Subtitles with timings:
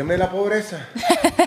[0.00, 0.88] Sáquenme la pobreza.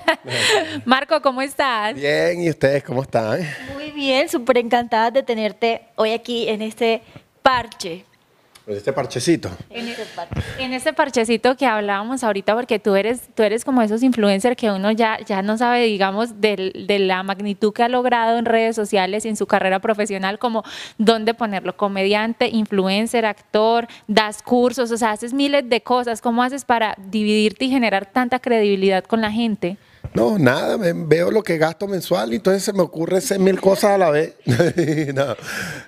[0.86, 1.96] Marco, ¿cómo estás?
[1.96, 3.40] Bien, ¿y ustedes cómo están?
[3.74, 7.02] Muy bien, súper encantada de tenerte hoy aquí en este
[7.42, 8.06] parche.
[8.66, 9.50] Pues este parchecito.
[9.70, 9.90] En,
[10.60, 14.72] en este parchecito que hablábamos ahorita, porque tú eres, tú eres como esos influencers que
[14.72, 18.78] uno ya, ya no sabe, digamos, del- de la magnitud que ha logrado en redes
[18.78, 20.64] sociales y en su carrera profesional, como
[20.98, 26.22] dónde ponerlo, comediante, influencer, actor, das cursos, o sea, haces miles de cosas.
[26.22, 29.76] ¿Cómo haces para dividirte y generar tanta credibilidad con la gente?
[30.14, 33.60] No, nada, me- veo lo que gasto mensual y entonces se me ocurre hacer mil
[33.60, 34.36] cosas a la vez.
[35.16, 35.36] no,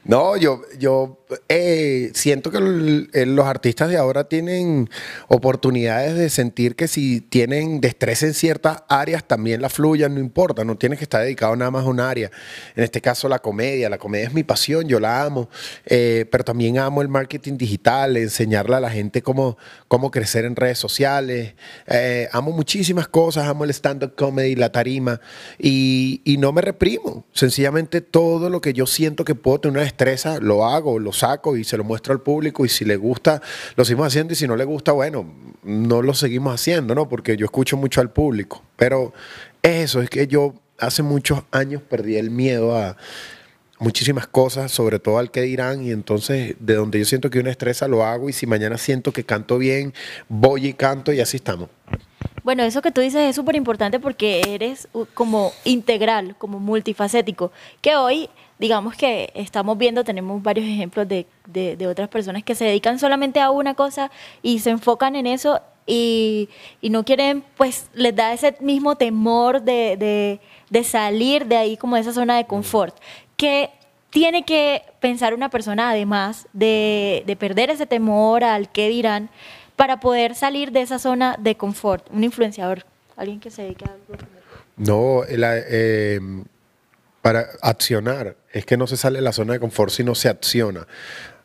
[0.03, 1.19] no, yo, yo
[1.49, 4.89] eh, siento que los artistas de ahora tienen
[5.27, 10.63] oportunidades de sentir que si tienen destreza en ciertas áreas también la fluyan, no importa,
[10.63, 12.30] no tienes que estar dedicado nada más a un área.
[12.75, 15.50] En este caso la comedia, la comedia es mi pasión, yo la amo,
[15.85, 19.57] eh, pero también amo el marketing digital, enseñarle a la gente cómo,
[19.88, 21.55] cómo crecer en redes sociales.
[21.88, 25.22] Eh, amo muchísimas cosas, amo el stand-up comedy, la tarima,
[25.57, 27.25] y, y no me reprimo.
[27.33, 31.58] Sencillamente todo lo que yo siento que puedo tener una destreza, lo hago, lo saco
[31.58, 33.41] y se lo muestro al público, y si le gusta,
[33.75, 35.25] lo seguimos haciendo, y si no le gusta, bueno,
[35.63, 37.09] no lo seguimos haciendo, ¿no?
[37.09, 38.61] Porque yo escucho mucho al público.
[38.75, 39.13] Pero
[39.63, 42.97] eso, es que yo hace muchos años perdí el miedo a
[43.80, 47.52] muchísimas cosas, sobre todo al que dirán, y entonces de donde yo siento que una
[47.52, 49.94] estresa lo hago, y si mañana siento que canto bien,
[50.29, 51.69] voy y canto, y así estamos.
[52.44, 57.52] Bueno, eso que tú dices es súper importante porque eres uh, como integral, como multifacético,
[57.81, 58.29] que hoy,
[58.59, 63.00] digamos que estamos viendo, tenemos varios ejemplos de, de- de otras personas que se dedican
[63.00, 66.50] solamente a una cosa y se enfocan en eso y,
[66.81, 70.39] y no quieren, pues les da ese mismo temor de, de-
[70.70, 72.95] de salir de ahí como de esa zona de confort.
[73.38, 73.70] Que
[74.09, 79.29] tiene que pensar una persona además de, de perder ese temor al qué dirán
[79.75, 82.85] para poder salir de esa zona de confort, un influenciador,
[83.18, 84.16] alguien que se dedique a algo.
[84.78, 86.19] No, la- eh,
[87.25, 90.86] para accionar, es que no se sale de la zona de confort, sino se acciona.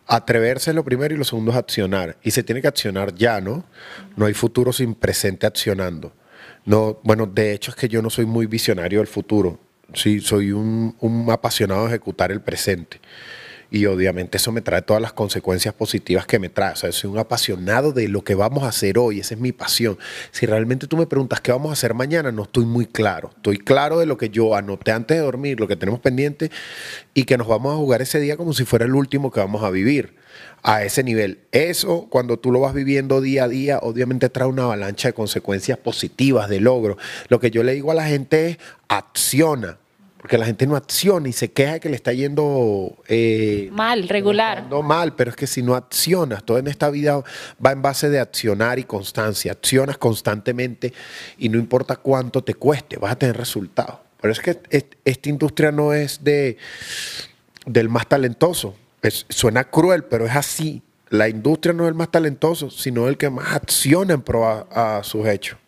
[0.07, 2.19] Atreverse es lo primero y lo segundo es accionar.
[2.23, 3.65] Y se tiene que accionar ya, ¿no?
[4.15, 6.13] No hay futuro sin presente accionando.
[6.67, 9.59] No, bueno, de hecho es que yo no soy muy visionario del futuro.
[9.95, 13.01] Sí, soy un, un apasionado de ejecutar el presente.
[13.71, 16.73] Y obviamente eso me trae todas las consecuencias positivas que me trae.
[16.73, 19.21] O sea, soy un apasionado de lo que vamos a hacer hoy.
[19.21, 19.97] Esa es mi pasión.
[20.33, 23.31] Si realmente tú me preguntas qué vamos a hacer mañana, no estoy muy claro.
[23.37, 26.51] Estoy claro de lo que yo anoté antes de dormir, lo que tenemos pendiente
[27.15, 29.63] y que nos vamos a jugar ese día como si fuera el último que vamos
[29.63, 30.19] a vivir.
[30.63, 31.41] A ese nivel.
[31.53, 35.79] Eso, cuando tú lo vas viviendo día a día, obviamente trae una avalancha de consecuencias
[35.79, 36.99] positivas, de logro.
[37.29, 38.59] Lo que yo le digo a la gente es
[38.89, 39.79] acciona.
[40.21, 44.67] Porque la gente no acciona y se queja que le está yendo eh, Mal, regular.
[44.69, 47.23] no mal, pero es que si no accionas, todo en esta vida
[47.65, 49.53] va en base de accionar y constancia.
[49.53, 50.93] Accionas constantemente
[51.39, 53.97] y no importa cuánto te cueste, vas a tener resultados.
[54.21, 56.59] Pero es que est- esta industria no es de
[57.65, 58.75] del más talentoso.
[59.03, 60.83] Es- suena cruel, pero es así.
[61.09, 64.99] La industria no es el más talentoso, sino el que más acciona en pro a,
[64.99, 65.59] a sus hechos.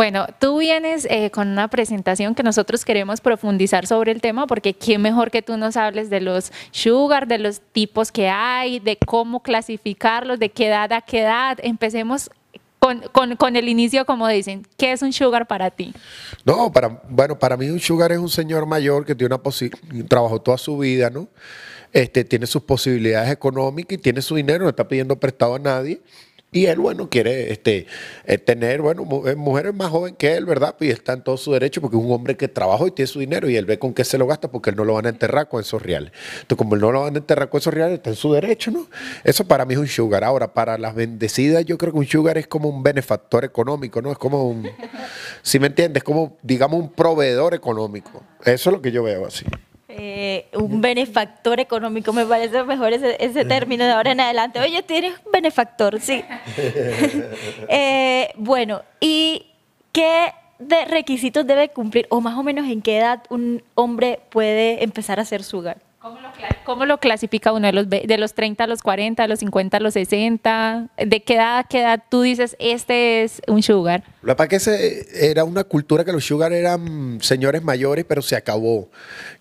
[0.00, 4.72] Bueno, tú vienes eh, con una presentación que nosotros queremos profundizar sobre el tema, porque
[4.72, 8.96] quién mejor que tú nos hables de los sugar, de los tipos que hay, de
[8.96, 11.58] cómo clasificarlos, de qué edad a qué edad.
[11.62, 12.30] Empecemos
[12.78, 15.92] con, con- con el inicio, como dicen, ¿qué es un sugar para ti?
[16.46, 19.42] No, para, bueno, para mí un sugar es un señor mayor que tiene una
[20.08, 21.28] trabajó toda su vida, ¿no?
[21.92, 26.00] Este, tiene sus posibilidades económicas y tiene su dinero, no está pidiendo prestado a nadie.
[26.52, 27.86] Y él, bueno, quiere este,
[28.24, 30.74] eh, tener, bueno, eh, mujeres más jóvenes que él, ¿verdad?
[30.80, 33.20] Y está en todo su derecho porque es un hombre que trabajó y tiene su
[33.20, 35.10] dinero y él ve con qué se lo gasta porque él no lo van a
[35.10, 36.10] enterrar con esos reales.
[36.40, 38.72] Entonces, como él no lo van a enterrar con esos reales, está en su derecho,
[38.72, 38.88] ¿no?
[39.22, 40.24] Eso para mí es un sugar.
[40.24, 44.10] Ahora, para las bendecidas, yo creo que un sugar es como un benefactor económico, ¿no?
[44.10, 44.68] Es como un,
[45.42, 48.24] si me entiendes, como, digamos, un proveedor económico.
[48.44, 49.44] Eso es lo que yo veo así.
[49.92, 54.60] Eh, un benefactor económico, me parece mejor ese, ese término de ahora en adelante.
[54.60, 56.22] Oye, tienes un benefactor, sí.
[57.68, 59.46] Eh, bueno, ¿y
[59.92, 64.82] qué de requisitos debe cumplir o más o menos en qué edad un hombre puede
[64.84, 65.78] empezar a ser sugar?
[66.00, 67.66] ¿Cómo lo, cla- cómo lo clasifica uno?
[67.66, 70.86] ¿De los, ¿De los 30 a los 40, de los 50 a los 60?
[70.96, 74.02] ¿De qué edad a qué edad tú dices, este es un sugar?
[74.22, 78.36] La verdad que ese era una cultura que los sugar eran señores mayores, pero se
[78.36, 78.90] acabó.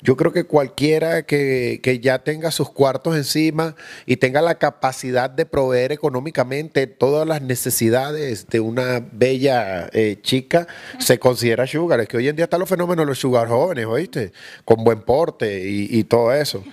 [0.01, 5.29] Yo creo que cualquiera que, que ya tenga sus cuartos encima y tenga la capacidad
[5.29, 10.65] de proveer económicamente todas las necesidades de una bella eh, chica,
[10.97, 11.99] se considera sugar.
[11.99, 14.31] Es que hoy en día están los fenómenos de los sugar jóvenes, ¿oíste?
[14.63, 16.63] Con buen porte y, y todo eso.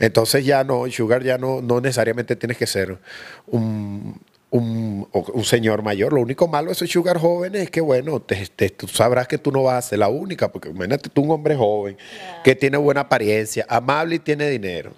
[0.00, 2.98] Entonces ya no, sugar ya no, no necesariamente tienes que ser
[3.46, 4.20] un
[4.54, 6.12] un, un, señor mayor.
[6.12, 9.50] Lo único malo de esos sugar jóvenes es que, bueno, te, tú sabrás que tú
[9.50, 11.96] no vas a ser la única, porque imagínate tú un hombre joven
[12.44, 14.92] que tiene buena apariencia, amable y tiene dinero.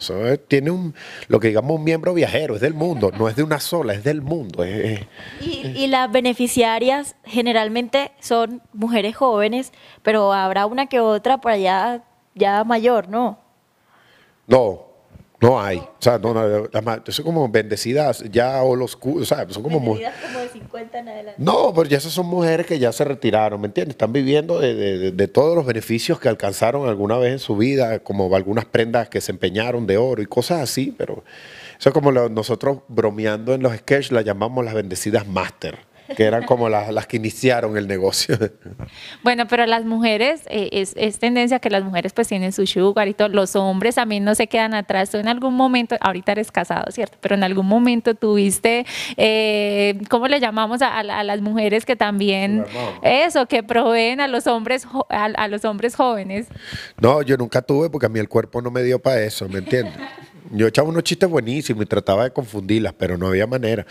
[0.46, 0.94] tiene un,
[1.28, 4.04] lo que digamos un miembro viajero, es del mundo, no es de una sola, es
[4.04, 4.62] del mundo.
[4.66, 5.06] y,
[5.40, 12.04] y las beneficiarias generalmente son mujeres jóvenes, pero habrá una que otra por allá
[12.34, 13.38] ya mayor, ¿no?
[14.46, 14.85] No,
[15.40, 15.78] no hay.
[15.78, 16.68] O sea, no, no,
[17.08, 21.08] son como bendecidas ya o los o sea, son como Bendecidas como de 50 en
[21.08, 21.42] adelante.
[21.42, 23.94] No, pero ya esas son mujeres que ya se retiraron, ¿me entiendes?
[23.94, 28.64] Están viviendo de, todos los beneficios que alcanzaron alguna vez en su vida, como algunas
[28.64, 31.24] prendas que se empeñaron de oro y cosas así, pero
[31.78, 35.78] eso es como nosotros bromeando en los sketches la llamamos las bendecidas master
[36.14, 38.36] que eran como las, que iniciaron el negocio.
[39.22, 43.14] Bueno, pero las mujeres, eh, es, tendencia que las mujeres pues tienen su sugar y
[43.14, 45.10] todo, los hombres también no se quedan atrás.
[45.10, 47.18] Tú en algún momento, ahorita eres casado, ¿cierto?
[47.20, 48.86] Pero en algún momento tuviste,
[49.16, 52.64] eh, ¿cómo le llamamos a, las mujeres que también,
[53.02, 56.46] eso, que proveen a los hombres, a, los hombres jóvenes?
[57.00, 59.58] No, yo nunca tuve porque a mí el cuerpo no me dio para eso, ¿me
[59.58, 59.94] entiendes?
[60.50, 63.84] Yo echaba unos chistes buenísimos y trataba de confundirlas, pero no había manera.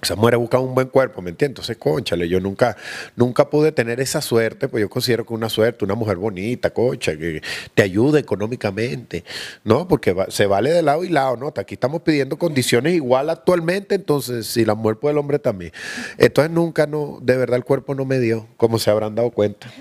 [0.00, 1.58] Esa mujer busca un buen cuerpo, ¿me entiendes?
[1.58, 2.76] Entonces, conchale, yo nunca,
[3.16, 7.16] nunca pude tener esa suerte, pues yo considero que una suerte, una mujer bonita, concha,
[7.16, 7.42] que
[7.74, 9.24] te ayude económicamente,
[9.64, 9.88] ¿no?
[9.88, 11.52] Porque se vale de lado y lado, ¿no?
[11.56, 15.72] Aquí estamos pidiendo condiciones igual actualmente, entonces, si la mujer puede, el hombre también.
[16.16, 19.68] Entonces, nunca, no, de verdad, el cuerpo no me dio, como se habrán dado cuenta.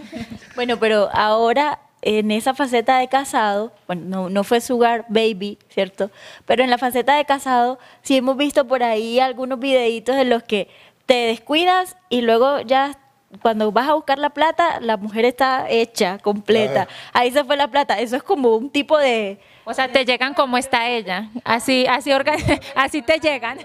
[0.55, 6.09] Bueno, pero ahora en esa faceta de casado, bueno, no, fue Sugar Baby, ¿cierto?
[6.45, 10.41] Pero en la faceta de casado sí hemos visto por ahí algunos videitos en los
[10.41, 10.69] que
[11.05, 12.97] te descuidas y luego ya
[13.41, 16.87] cuando vas a buscar la plata, la mujer está hecha, completa.
[17.13, 17.99] Ahí se fue la plata.
[17.99, 19.39] Eso es como un tipo de...
[19.65, 21.29] O sea, te llegan como está ella.
[21.43, 22.11] Así, así,
[22.75, 23.59] así te llegan.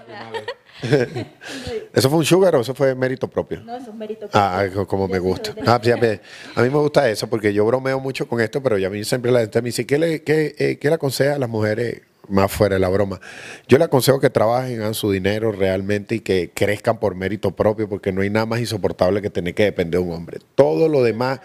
[1.93, 3.61] ¿Eso fue un sugar o eso fue mérito propio?
[3.61, 4.81] No, eso es mérito ah, propio.
[4.81, 5.53] Ah, como me gusta.
[5.65, 8.89] Ah, a, mí, me gusta eso porque yo bromeo mucho con esto, pero ya a
[8.89, 12.01] mí siempre la gente me dice, ¿qué le, qué, eh, le aconseja a las mujeres
[12.29, 13.19] más fuera de la broma.
[13.67, 17.89] Yo le aconsejo que trabajen, hagan su dinero realmente y que crezcan por mérito propio,
[17.89, 20.39] porque no hay nada más insoportable que tener que depender de un hombre.
[20.55, 21.41] Todo lo demás,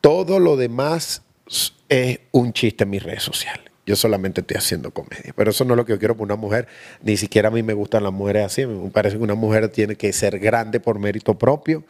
[0.00, 1.22] todo lo demás
[1.88, 3.67] es un chiste en mis redes sociales.
[3.88, 5.32] Yo solamente estoy haciendo comedia.
[5.34, 6.68] Pero eso no es lo que yo quiero para una mujer.
[7.02, 8.66] Ni siquiera a mí me gustan las mujeres así.
[8.66, 11.84] Me parece que una mujer tiene que ser grande por mérito propio,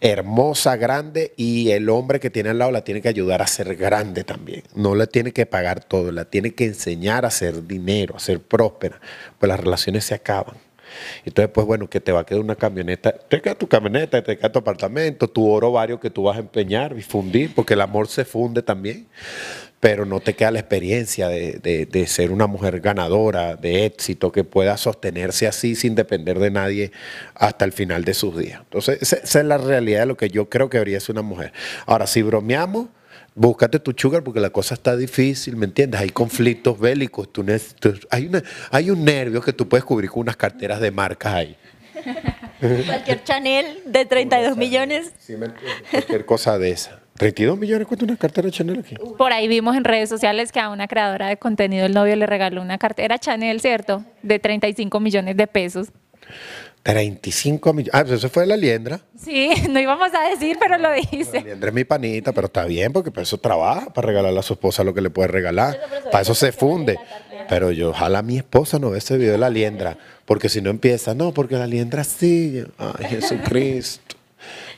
[0.00, 3.76] hermosa, grande, y el hombre que tiene al lado la tiene que ayudar a ser
[3.76, 4.64] grande también.
[4.74, 8.40] No la tiene que pagar todo, la tiene que enseñar a hacer dinero, a ser
[8.40, 9.00] próspera.
[9.38, 10.56] Pues las relaciones se acaban.
[11.24, 14.36] Entonces, pues bueno, que te va a quedar una camioneta, te queda tu camioneta, te
[14.36, 17.82] queda tu apartamento, tu oro vario que tú vas a empeñar y fundir, porque el
[17.82, 19.06] amor se funde también
[19.80, 24.76] pero no te queda la experiencia de, ser una mujer ganadora, de éxito, que pueda
[24.76, 26.92] sostenerse así sin depender de nadie
[27.34, 28.60] hasta el final de sus días.
[28.62, 31.52] Entonces, esa, es la realidad de lo que yo creo que debería ser una mujer.
[31.84, 32.88] Ahora, si bromeamos,
[33.34, 36.00] búscate tu sugar porque la cosa está difícil, ¿me entiendes?
[36.00, 37.44] Hay conflictos bélicos, tú,
[38.10, 38.30] hay,
[38.70, 41.56] hay un nervio que tú puedes cubrir con unas carteras de marcas ahí.
[42.86, 45.12] Cualquier Chanel de 32 millones.
[45.18, 45.34] Sí,
[45.90, 47.00] cualquier cosa de esa.
[47.16, 48.94] 32 millones cuesta una cartera Chanel aquí.
[49.16, 52.26] Por ahí vimos en redes sociales que a una creadora de contenido el novio le
[52.26, 54.04] regaló una cartera Chanel, ¿cierto?
[54.22, 55.88] De 35 millones de pesos.
[56.82, 57.94] 35 millones.
[57.94, 59.00] Ah, pues eso fue la liendra.
[59.18, 61.38] Sí, no íbamos a decir, pero lo dice.
[61.38, 64.42] La liendra es mi panita, pero está bien porque para eso trabaja, para regalarle a
[64.42, 65.80] su esposa lo que le puede regalar.
[66.12, 66.96] para eso se funde.
[67.48, 70.70] Pero yo, ojalá mi esposa no ve ese video de la liendra, porque si no
[70.70, 72.62] empieza, no, porque la liendra sí.
[72.78, 74.15] Ay, Jesucristo.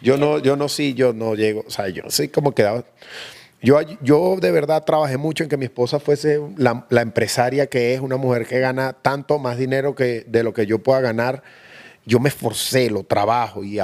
[0.00, 2.85] Yo no, yo no sí, yo no llego, o sea, yo sí como quedaba.
[3.61, 8.00] Yo, yo de verdad trabajé mucho en que mi esposa fuese la, empresaria que es,
[8.00, 11.43] una mujer que gana tanto más dinero que de lo que yo pueda ganar.
[12.07, 13.78] Yo me esforcé, lo trabajo y,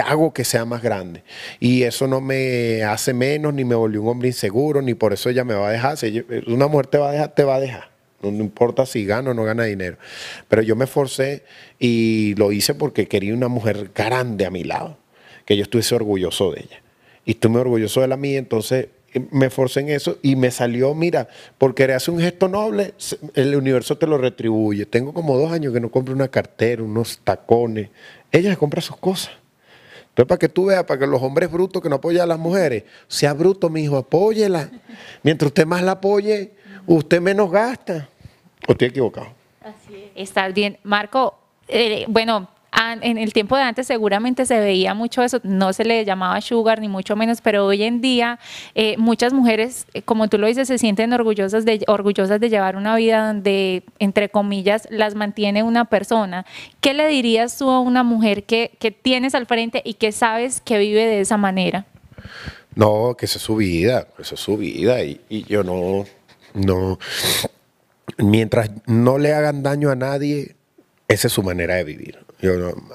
[0.00, 1.22] hago que sea más grande.
[1.60, 5.28] Y eso no me hace menos, ni me volvió un hombre inseguro, ni por eso
[5.28, 5.96] ella me va a dejar.
[5.96, 7.90] Si una mujer te va a dejar, te va a dejar.
[8.22, 9.98] No, importa si gana o no gana dinero.
[10.48, 11.44] Pero yo me esforcé
[11.78, 14.99] y lo hice porque quería una mujer grande a mi lado
[15.50, 16.80] que yo estuviese orgulloso de ella.
[17.24, 20.94] Y estuve orgulloso de la mía, entonces eh, me forcé en eso y me salió,
[20.94, 21.26] mira,
[21.58, 22.94] porque hace un gesto noble,
[23.34, 24.86] el universo te lo retribuye.
[24.86, 27.90] Tengo como dos años que no compro una cartera, unos tacones.
[28.30, 29.32] Ella se compra sus cosas.
[30.10, 32.38] Entonces, para que tú veas, para que los hombres brutos que no apoyan a las
[32.38, 34.70] mujeres, sea bruto, mi hijo, apóyela.
[35.24, 36.52] Mientras usted más la apoye,
[36.86, 38.08] usted menos gasta.
[38.68, 39.32] ¿O estoy equivocado?
[39.62, 40.28] Así es.
[40.28, 40.78] Estás bien.
[40.84, 42.48] Marco, eh, bueno,
[43.02, 46.80] en el tiempo de antes seguramente se veía mucho eso, no se le llamaba sugar
[46.80, 48.38] ni mucho menos, pero hoy en día
[48.74, 52.76] eh, muchas mujeres, eh, como tú lo dices, se sienten orgullosas de, orgullosas de llevar
[52.76, 56.46] una vida donde, entre comillas, las mantiene una persona.
[56.80, 60.60] ¿Qué le dirías tú a una mujer que, que tienes al frente y que sabes
[60.60, 61.86] que vive de esa manera?
[62.74, 66.06] No, que esa es su vida, esa es su vida y yo no,
[66.54, 66.98] no,
[68.18, 70.54] mientras no le hagan daño a nadie,
[71.08, 72.29] esa es su manera de vivir.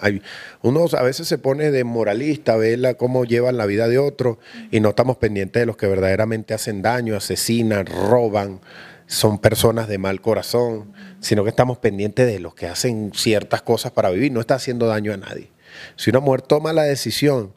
[0.01, 0.21] Hay,
[0.61, 4.37] uno a veces se pone de moralista, ve cómo llevan la vida de otros
[4.71, 8.59] y no estamos pendientes de los que verdaderamente hacen daño, asesinan, roban,
[9.07, 13.91] son personas de mal corazón, sino que estamos pendientes de los que hacen ciertas cosas
[13.91, 15.49] para vivir, no está haciendo daño a nadie.
[15.95, 17.53] Si una mujer toma la decisión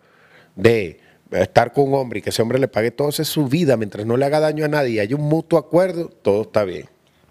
[0.56, 3.76] de estar con un hombre y que ese hombre le pague todo, es su vida,
[3.76, 6.86] mientras no le haga daño a nadie y hay un mutuo acuerdo, todo está bien.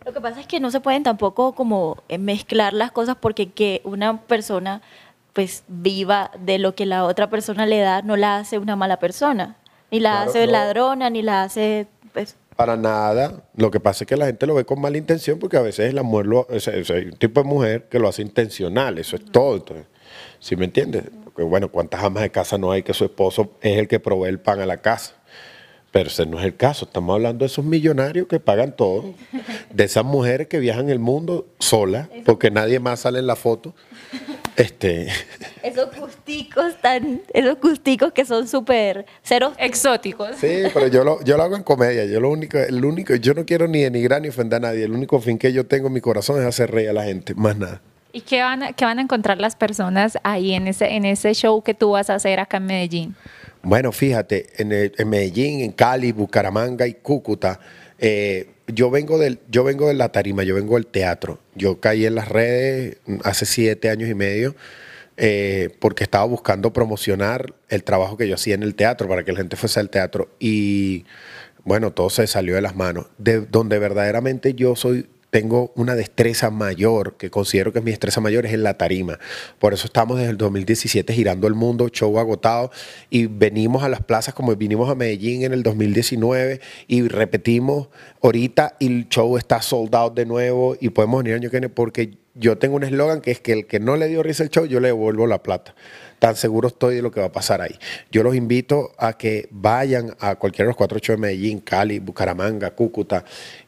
[0.08, 3.50] Lo que pasa es que no se pueden tampoco como eh, mezclar las cosas porque
[3.50, 4.82] que una persona
[5.34, 9.00] pues viva de lo que la otra persona le da no la hace una mala
[9.00, 9.58] persona,
[9.92, 13.44] ni la hace ladrona, ni la hace pues para nada.
[13.58, 15.94] Lo que pasa es que la gente lo ve con mala intención porque a veces
[15.94, 19.58] la mujer lo, es, un tipo de mujer que lo hace intencional, eso es todo.
[19.58, 19.88] Entonces,
[20.40, 21.04] ¿Sí me entiendes?
[21.26, 24.30] Porque bueno, ¿cuántas amas de casa no hay que su esposo es el que provee
[24.30, 25.17] el pan a la casa?
[25.98, 26.86] Pero ese no es el caso.
[26.86, 29.16] Estamos hablando de esos millonarios que pagan todo,
[29.74, 33.74] de esas mujeres que viajan el mundo solas, porque nadie más sale en la foto.
[34.58, 35.08] Este.
[35.64, 40.36] Esos gusticos tan, esos gusticos que son súper ceros exóticos.
[40.40, 42.06] Sí, pero yo lo, yo lo hago en comedia.
[42.06, 44.84] Yo lo único, el único, yo no quiero ni denigrar ni ofender a nadie.
[44.86, 47.34] El único fin que yo tengo en mi corazón es hacer reír a la gente,
[47.34, 47.82] más nada.
[48.14, 51.34] ¿Y qué van, a, qué van a encontrar las personas ahí en ese, en ese
[51.34, 53.16] show que tú vas a hacer acá en Medellín?
[53.68, 57.60] Bueno, fíjate, en, Medellín, en Cali, Bucaramanga y Cúcuta,
[58.00, 61.42] eh, yo, vengo del, yo vengo de la tarima, yo vengo del teatro.
[61.54, 62.96] Yo caí en las redes
[63.26, 64.56] hace siete años y medio
[65.18, 69.34] eh, porque estaba buscando promocionar el trabajo que yo hacía en el teatro para que
[69.34, 70.30] la gente fuese al teatro.
[70.40, 71.04] Y
[71.66, 73.08] bueno, todo se salió de las manos.
[73.18, 78.46] De donde verdaderamente yo soy tengo una destreza mayor, que considero que mi destreza mayor,
[78.46, 79.20] es en la tarima.
[79.60, 82.72] Por eso estamos desde el 2017 girando el mundo, show agotado,
[83.10, 87.90] y venimos a las plazas como vinimos a Medellín en el 2019 y repetimos
[88.22, 92.18] ahorita y el show está soldado de nuevo y podemos venir año que viene porque
[92.36, 94.66] yo tengo un eslogan que es que el que no le dio risa el show,
[94.66, 95.76] yo le devuelvo la plata.
[96.20, 97.76] Tan seguro estoy de lo que va a pasar ahí.
[98.12, 102.00] Yo los invito a que vayan a cualquiera de los cuatro shows de Medellín, Cali,
[102.00, 103.24] Bucaramanga, Cúcuta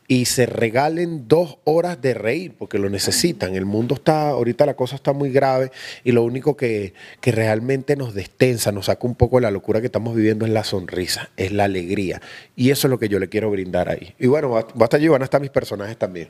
[0.09, 3.55] y se regalen dos horas de reír porque lo necesitan.
[3.55, 5.71] El mundo está, ahorita la cosa está muy grave
[6.03, 9.81] y lo único que, que realmente nos destensa, nos saca un poco de la locura
[9.81, 12.23] que estamos viviendo es la sonrisa, es la alegría.
[12.55, 14.15] Y eso es lo que yo le quiero brindar ahí.
[14.17, 16.29] Y bueno, va a estar allí, van a estar mis personajes también.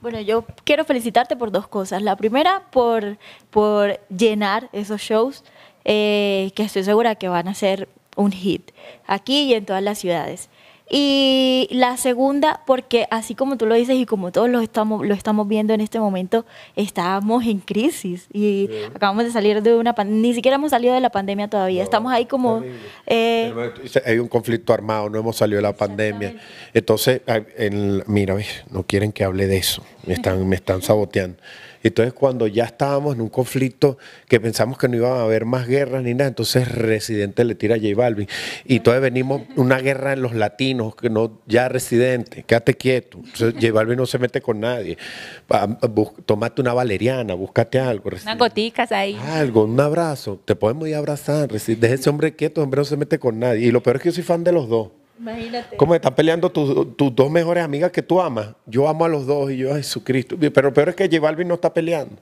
[0.00, 2.00] Bueno, yo quiero felicitarte por dos cosas.
[2.00, 3.18] La primera, por,
[3.50, 5.44] por llenar esos shows,
[5.84, 7.86] eh, que estoy segura que van a ser
[8.16, 8.70] un hit
[9.06, 10.48] aquí y en todas las ciudades.
[10.92, 15.14] Y la segunda, porque así como tú lo dices y como todos lo estamos, lo
[15.14, 16.44] estamos viendo en este momento,
[16.74, 21.00] estamos en crisis y acabamos de salir de una pandemia, ni siquiera hemos salido de
[21.00, 22.64] la pandemia todavía, estamos ahí como...
[23.06, 23.54] Eh,
[24.04, 26.34] hay un conflicto armado, no hemos salido de la pandemia.
[26.74, 27.22] Entonces,
[28.06, 28.36] mira,
[28.70, 31.40] no quieren que hable de eso, me están, me están saboteando.
[31.82, 35.66] Entonces, cuando ya estábamos en un conflicto que pensamos que no iba a haber más
[35.66, 38.28] guerras ni nada, entonces Residente le tira a J Balvin.
[38.64, 43.18] Y entonces venimos una guerra en los latinos, que no, ya Residente, quédate quieto.
[43.18, 44.98] Entonces, J Balvin no se mete con nadie.
[46.26, 48.10] Tómate una valeriana, búscate algo.
[48.10, 49.16] Unas goticas ahí.
[49.16, 50.40] Algo, un abrazo.
[50.44, 51.50] Te podemos ir a abrazar.
[51.50, 53.66] Deja ese hombre quieto, hombre no se mete con nadie.
[53.66, 54.88] Y lo peor es que yo soy fan de los dos.
[55.20, 55.76] Imagínate.
[55.76, 58.54] ¿Cómo están peleando tus dos mejores amigas que tú amas?
[58.64, 60.36] Yo amo a los dos y yo a Jesucristo.
[60.38, 62.16] Pero peor es que J Balvin no está peleando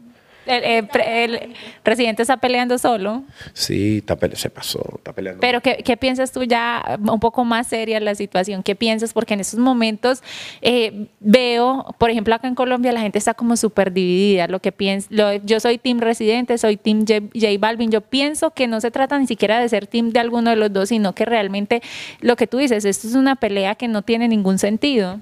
[0.49, 3.23] el, presidente está peleando solo.
[3.53, 4.03] Sí,
[4.35, 5.41] se pasó, está peleando.
[5.41, 8.63] Pero ¿qué, piensas tú ya un poco más seria la situación?
[8.63, 9.13] ¿Qué piensas?
[9.13, 10.23] Porque en estos momentos
[10.63, 14.47] eh, veo, por ejemplo, acá en Colombia la gente está como súper dividida.
[14.49, 15.09] Lo que pienso,
[15.45, 17.91] yo soy team residente, soy team J, Balvin.
[17.91, 20.73] Yo pienso que no se trata ni siquiera de ser team de alguno de los
[20.73, 21.83] dos, sino que realmente
[22.21, 25.21] lo que tú dices, esto es una pelea que no tiene ningún sentido.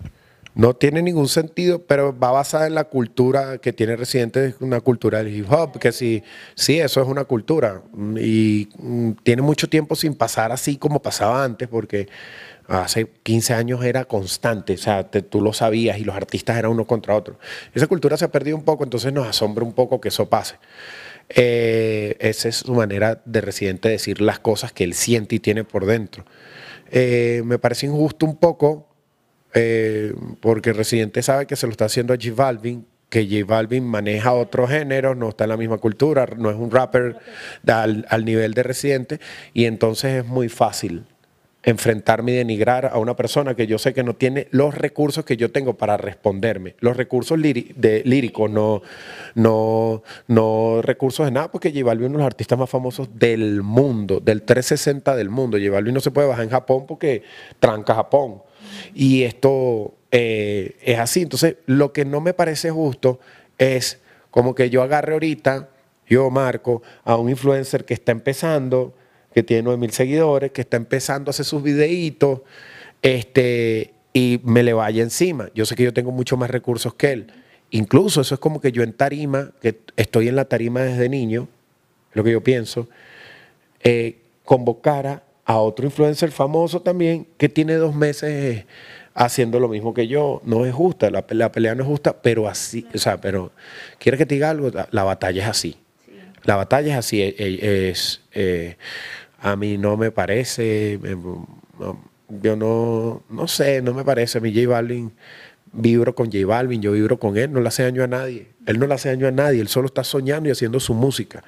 [0.56, 5.22] No tiene ningún sentido, pero va basada en la cultura que tiene Residente, una cultura
[5.22, 6.22] del hip hop, que sí,
[6.54, 7.82] sí, eso es una cultura.
[8.18, 12.08] Y mm, tiene mucho tiempo sin pasar así como pasaba antes, porque
[12.68, 16.86] hace 15 años era constante, o sea, tú lo sabías y los artistas eran uno
[16.86, 17.38] contra otro.
[17.74, 20.54] Esa cultura se ha perdido un poco, entonces nos asombra un poco que eso pase.
[21.28, 25.64] Eh, esa es su manera de Residente decir las cosas que él siente y tiene
[25.64, 26.24] por dentro.
[26.90, 28.95] Eh, me parece injusto un poco
[29.58, 33.84] eh, porque Residente sabe que se lo está haciendo a G Balvin, porque J Balvin
[33.84, 37.16] maneja otro género, no está en la misma cultura, no es un rapper
[37.66, 39.18] al, al nivel de Residente,
[39.54, 41.06] y entonces es muy fácil
[41.62, 45.36] enfrentarme y denigrar a una persona que yo sé que no tiene los recursos que
[45.36, 46.76] yo tengo para responderme.
[46.78, 48.82] Los recursos de, líricos, no,
[49.34, 53.08] no, no recursos de nada, porque J Balvin es uno de los artistas más famosos
[53.18, 55.58] del mundo, del 360 del mundo.
[55.58, 57.22] J Balvin no se puede bajar en Japón porque
[57.58, 58.42] tranca Japón.
[58.94, 61.22] Y esto eh, es así.
[61.22, 63.20] Entonces, lo que no me parece justo
[63.58, 65.70] es como que yo agarre ahorita,
[66.08, 68.94] yo marco, a un influencer que está empezando,
[69.34, 72.40] que tiene 9 mil seguidores, que está empezando a hacer sus videitos,
[73.02, 75.50] este, y me le vaya encima.
[75.54, 77.32] Yo sé que yo tengo mucho más recursos que él.
[77.70, 81.48] Incluso eso es como que yo en tarima, que estoy en la tarima desde niño,
[82.12, 82.88] lo que yo pienso,
[83.82, 88.64] eh, convocara a otro influencer famoso también que tiene dos meses
[89.14, 90.42] haciendo lo mismo que yo.
[90.44, 93.52] No es justa, la, pelea no es justa, pero así, o sea, pero,
[93.98, 94.70] ¿quieres que te diga algo?
[94.90, 95.76] La, batalla es así.
[96.42, 98.76] La batalla es así, es, eh,
[99.40, 100.98] a mí no me parece,
[102.28, 104.38] yo no, no sé, no me parece.
[104.38, 105.12] A mí J Balvin,
[105.72, 108.48] vibro con J Balvin, yo vibro con él, no le hace daño a nadie.
[108.66, 111.44] Él no le hace daño a nadie, él solo está soñando y haciendo su música.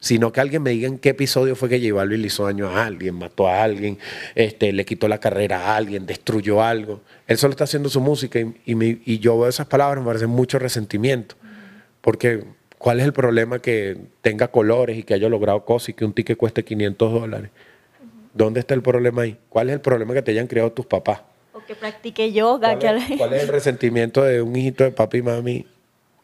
[0.00, 2.68] Sino que alguien me diga en qué episodio fue que J Balvin le hizo daño
[2.68, 3.98] a alguien, mató a alguien,
[4.34, 7.00] este, le quitó la carrera a alguien, destruyó algo.
[7.26, 10.58] Él solo está haciendo su música y, y yo veo esas palabras, me parece mucho
[10.58, 11.34] resentimiento.
[12.00, 12.44] Porque
[12.78, 16.12] ¿Cuál es el problema que tenga colores y que haya logrado cosas y que un
[16.12, 17.50] ticket cueste 500 dólares?
[18.34, 19.38] ¿Dónde está el problema ahí?
[19.48, 21.22] ¿Cuál es el problema que te hayan creado tus papás?
[21.54, 22.78] O que practique yoga.
[22.78, 25.66] ¿Cuál, es, ¿Cuál es el resentimiento de un hijito de papi y mami?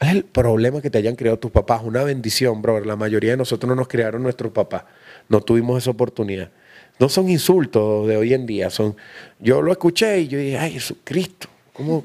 [0.02, 1.80] ¿Cuál es el problema que te hayan creado tus papás?
[1.84, 2.86] Una bendición, brother.
[2.86, 4.82] La mayoría de nosotros no nos criaron nuestros papás.
[5.28, 6.50] No tuvimos esa oportunidad.
[6.98, 8.68] No son insultos de hoy en día.
[8.68, 8.96] Son,
[9.38, 12.04] yo lo escuché y yo dije, ay, Jesucristo, ¿cómo?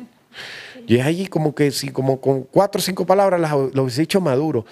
[0.85, 3.41] Y es allí como que si como con cuatro o cinco palabras
[3.73, 4.63] lo hubiese dicho maduro.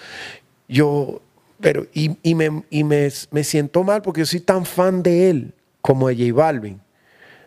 [0.68, 1.20] Yo,
[1.60, 6.06] pero, y, me, y me, siento mal porque yo soy tan fan de él como
[6.06, 6.80] de J Balvin.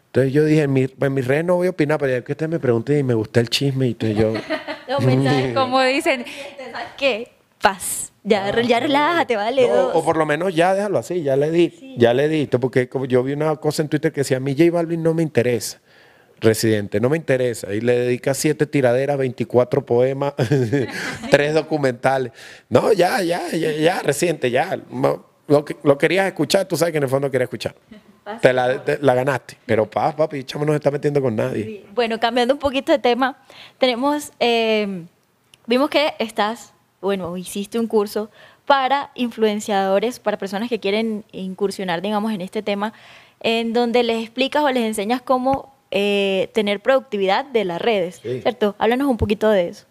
[0.07, 2.33] Entonces yo dije, en mi, en mis redes no voy a opinar, pero ya que
[2.33, 4.33] usted me pregunte y me gusta el chisme, y entonces yo...
[4.89, 6.25] no, como dicen,
[6.97, 7.31] qué?
[7.61, 8.11] Paz.
[8.23, 9.71] Ya, ya relájate, vale.
[9.71, 13.05] o por lo menos ya déjalo así, ya le di, ya le di, porque como
[13.05, 15.79] yo vi una cosa en Twitter que decía, a mí J Balvin no me interesa.
[16.41, 17.73] Residente, no me interesa.
[17.73, 20.33] Y le dedica siete tiraderas, 24 poemas,
[21.31, 22.31] tres documentales.
[22.69, 24.79] No, ya, ya, ya, ya, Residente, ya.
[25.47, 27.75] Lo, que, lo querías escuchar, tú sabes que en el fondo querías escuchar.
[28.37, 29.57] Te la, la, ganaste.
[29.65, 31.85] Pero papi, chamo no se está metiendo con nadie.
[31.93, 33.37] Bueno, cambiando un poquito de tema,
[33.77, 35.05] tenemos, eh,
[35.65, 38.29] vimos que estás, bueno, hiciste un curso
[38.65, 42.93] para influenciadores, para personas que quieren incursionar, digamos, en este tema,
[43.39, 48.75] en donde les explicas o les enseñas cómo eh, tener productividad de las redes, ¿cierto?
[48.77, 49.88] Háblanos un poquito de eso.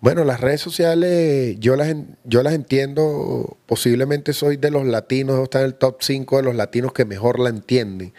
[0.00, 5.58] Bueno, las redes sociales yo las, yo las entiendo, posiblemente soy de los latinos, está
[5.58, 8.12] en el top 5 de los latinos que mejor la entienden.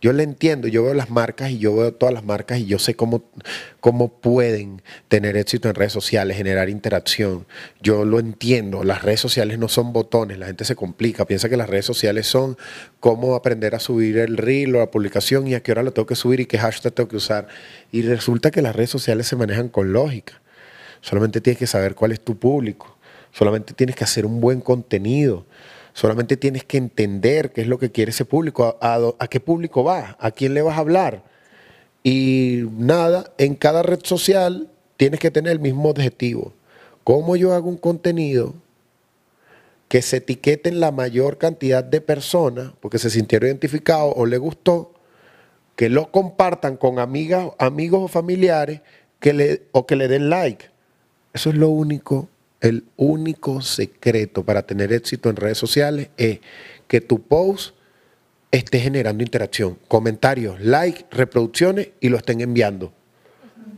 [0.00, 2.78] Yo la entiendo, yo veo las marcas y yo veo todas las marcas y yo
[2.78, 3.24] sé cómo,
[3.80, 7.46] cómo pueden tener éxito en redes sociales, generar interacción.
[7.82, 11.58] Yo lo entiendo, las redes sociales no son botones, la gente se complica, piensa que
[11.58, 12.56] las redes sociales son
[13.00, 16.06] cómo aprender a subir el reel o la publicación y a qué hora lo tengo
[16.06, 17.48] que subir y qué hashtag tengo que usar.
[17.92, 20.40] Y resulta que las redes sociales se manejan con lógica.
[21.00, 22.96] Solamente tienes que saber cuál es tu público.
[23.32, 25.44] Solamente tienes que hacer un buen contenido.
[25.92, 30.14] Solamente tienes que entender qué es lo que quiere ese público, a, qué público vas,
[30.20, 31.24] a quién le vas a hablar.
[32.04, 36.52] Y nada, en cada red social tienes que tener el mismo objetivo.
[37.02, 38.54] ¿Cómo yo hago un contenido
[39.88, 44.38] que se etiquete en la mayor cantidad de personas porque se sintieron identificados o le
[44.38, 44.94] gustó,
[45.74, 48.82] que lo compartan con amigas, amigos o familiares
[49.18, 50.66] que le, o que le den like?
[51.32, 52.28] Eso es lo único,
[52.60, 56.40] el único secreto para tener éxito en redes sociales es
[56.86, 57.74] que tu post
[58.50, 62.92] esté generando interacción, comentarios, likes, reproducciones y lo estén enviando.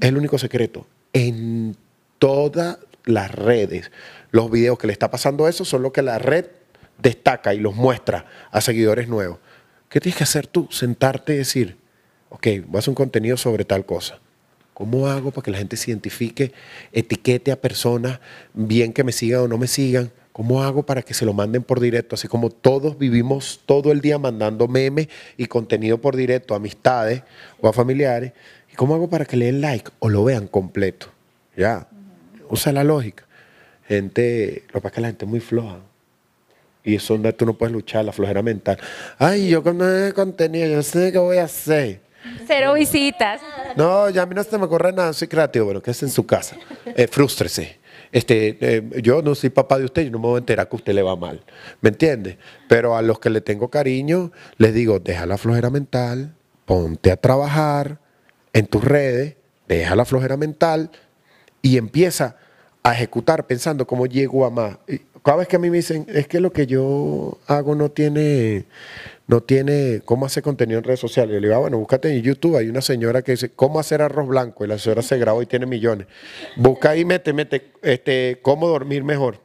[0.01, 0.87] Es el único secreto.
[1.13, 1.77] En
[2.19, 3.91] todas las redes,
[4.31, 6.47] los videos que le está pasando eso son lo que la red
[7.03, 9.39] destaca y los muestra a seguidores nuevos.
[9.89, 10.69] ¿Qué tienes que hacer tú?
[10.71, 11.79] Sentarte y decir,
[12.29, 14.21] ok, voy a hacer un contenido sobre tal cosa
[14.81, 16.53] ¿Cómo hago para que la gente se identifique,
[16.91, 18.19] etiquete a personas,
[18.55, 20.11] bien que me sigan o no me sigan?
[20.33, 22.15] ¿Cómo hago para que se lo manden por directo?
[22.15, 27.23] Así como todos vivimos todo el día mandando memes y contenido por directo a amistades
[27.61, 28.33] o a familiares.
[28.73, 31.09] ¿Y cómo hago para que le den like o lo vean completo?
[31.55, 31.87] Ya,
[32.49, 33.27] usa la lógica.
[33.87, 35.81] Gente, lo que pasa es que la gente es muy floja.
[36.85, 38.79] Y eso donde tú no puedes luchar, la flojera mental.
[39.19, 42.01] Ay, yo con el contenido, yo sé qué voy a hacer.
[42.47, 43.41] Cero visitas.
[43.77, 46.27] No, ya a mí no se me ocurre nada, soy creativo, bueno, es en su
[46.27, 46.57] casa.
[46.85, 47.79] Eh, frústrese.
[48.13, 50.75] Este, eh, yo no soy papá de usted, yo no me voy a enterar que
[50.75, 51.43] a usted le va mal.
[51.81, 52.39] ¿Me entiende?
[52.69, 57.17] Pero a los que le tengo cariño, les digo, deja la flojera mental, ponte a
[57.17, 57.99] trabajar
[58.53, 59.37] en tus redes,
[59.69, 60.91] deja la flojera mental
[61.63, 62.37] y empieza
[62.83, 64.79] a ejecutar pensando cómo llego a más.
[64.89, 67.91] Y Cada vez que a mí me dicen, es que lo que yo hago no
[67.91, 68.65] tiene,
[69.31, 71.35] no tiene cómo hacer contenido en redes sociales.
[71.35, 72.57] Yo le digo, ah, bueno, búscate en YouTube.
[72.57, 74.65] Hay una señora que dice, ¿cómo hacer arroz blanco?
[74.65, 76.09] Y la señora se grabó y tiene millones.
[76.57, 79.39] Busca ahí, mete, mete, este, ¿cómo dormir mejor?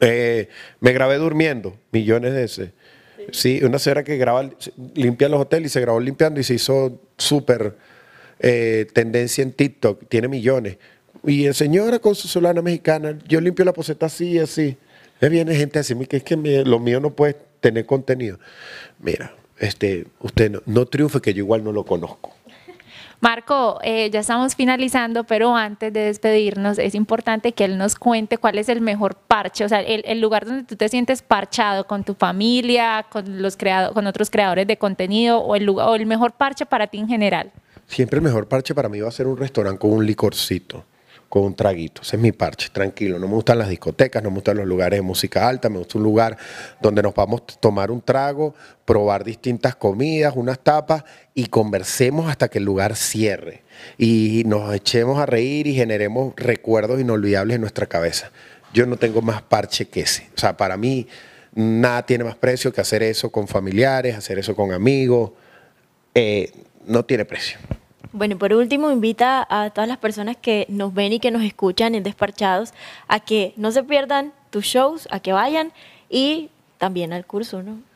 [0.00, 2.72] Eh, me grabé durmiendo, millones de ese.
[3.32, 4.50] Sí, una señora que graba,
[4.94, 7.76] limpia los hoteles y se grabó limpiando y se hizo súper
[8.38, 10.76] eh, tendencia en TikTok, tiene millones.
[11.24, 14.76] Y el señora con su solana mexicana, yo limpio la poseta así y así.
[15.22, 18.38] Me viene gente a decirme que es que lo mío no puede tener contenido.
[18.98, 22.32] Mira, este, usted no, no triunfe que yo igual no lo conozco.
[23.22, 28.38] Marco, eh, ya estamos finalizando, pero antes de despedirnos es importante que él nos cuente
[28.38, 31.86] cuál es el mejor parche, o sea, el, el lugar donde tú te sientes parchado
[31.86, 35.96] con tu familia, con los creado- con otros creadores de contenido o el, lugar, o
[35.96, 37.52] el mejor parche para ti en general.
[37.86, 40.86] Siempre el mejor parche para mí va a ser un restaurante con un licorcito,
[41.30, 42.02] con un traguito.
[42.02, 43.16] Ese es mi parche, tranquilo.
[43.20, 45.96] No me gustan las discotecas, no me gustan los lugares de música alta, me gusta
[45.96, 46.36] un lugar
[46.82, 48.52] donde nos vamos a tomar un trago,
[48.84, 53.62] probar distintas comidas, unas tapas y conversemos hasta que el lugar cierre.
[53.96, 58.32] Y nos echemos a reír y generemos recuerdos inolvidables en nuestra cabeza.
[58.74, 60.28] Yo no tengo más parche que ese.
[60.36, 61.06] O sea, para mí
[61.54, 65.30] nada tiene más precio que hacer eso con familiares, hacer eso con amigos.
[66.12, 66.50] Eh,
[66.86, 67.56] no tiene precio.
[68.12, 71.42] Bueno, y por último, invita a todas las personas que nos ven y que nos
[71.42, 72.72] escuchan en Desparchados
[73.06, 75.72] a que no se pierdan tus shows, a que vayan
[76.08, 77.89] y también al curso, ¿no?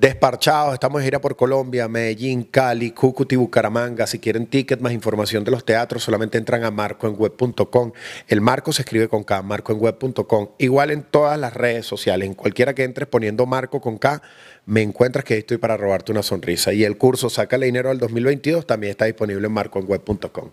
[0.00, 4.06] Desparchados, estamos de gira por Colombia, Medellín, Cali, Cúcuta y Bucaramanga.
[4.06, 7.92] Si quieren tickets más información de los teatros, solamente entran a marcoenweb.com.
[8.26, 10.52] El marco se escribe con K, marcoenweb.com.
[10.56, 14.22] Igual en todas las redes sociales, en cualquiera que entres poniendo marco con K,
[14.64, 16.72] me encuentras que estoy para robarte una sonrisa.
[16.72, 20.48] Y el curso Sácale Dinero al 2022 también está disponible en marcoenweb.com.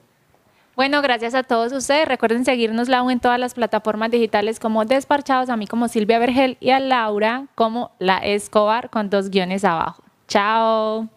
[0.78, 2.08] Bueno, gracias a todos ustedes.
[2.08, 6.56] Recuerden seguirnos Lau en todas las plataformas digitales como Desparchados, a mí como Silvia Vergel
[6.60, 10.04] y a Laura como La Escobar con dos guiones abajo.
[10.28, 11.10] Chao.